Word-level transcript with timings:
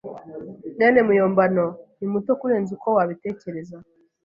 mwene 0.75 0.99
muyombano 1.07 1.65
ni 1.99 2.07
muto 2.13 2.31
kurenza 2.39 2.71
uko 2.77 2.87
wabitekereza. 2.97 3.75